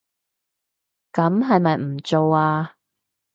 [1.13, 2.71] 噉係咪唔做吖